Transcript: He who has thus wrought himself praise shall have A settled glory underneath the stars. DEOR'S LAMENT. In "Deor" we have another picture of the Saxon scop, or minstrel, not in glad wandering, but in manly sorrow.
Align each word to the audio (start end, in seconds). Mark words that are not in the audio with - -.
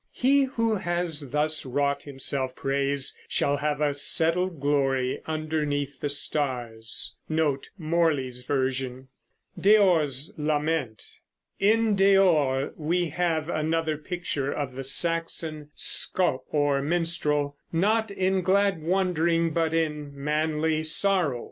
He 0.13 0.45
who 0.45 0.77
has 0.77 1.29
thus 1.29 1.63
wrought 1.63 2.01
himself 2.01 2.55
praise 2.55 3.15
shall 3.27 3.57
have 3.57 3.81
A 3.81 3.93
settled 3.93 4.59
glory 4.59 5.21
underneath 5.27 5.99
the 5.99 6.09
stars. 6.09 7.17
DEOR'S 7.29 7.69
LAMENT. 10.39 11.19
In 11.59 11.95
"Deor" 11.95 12.73
we 12.75 13.09
have 13.09 13.47
another 13.47 13.95
picture 13.97 14.51
of 14.51 14.73
the 14.73 14.83
Saxon 14.83 15.69
scop, 15.77 16.45
or 16.49 16.81
minstrel, 16.81 17.55
not 17.71 18.09
in 18.09 18.41
glad 18.41 18.81
wandering, 18.81 19.51
but 19.53 19.71
in 19.71 20.13
manly 20.15 20.81
sorrow. 20.81 21.39